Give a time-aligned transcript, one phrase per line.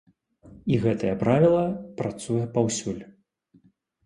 [0.71, 1.65] І гэта правіла
[2.01, 3.03] працуе паўсюль.